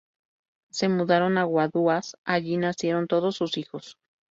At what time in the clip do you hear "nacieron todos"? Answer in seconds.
2.57-3.35